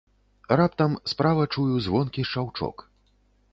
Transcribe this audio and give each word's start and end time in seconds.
Раптам 0.59 0.95
справа 1.13 1.45
чую 1.53 1.75
звонкі 1.89 2.27
шчаўчок. 2.33 2.87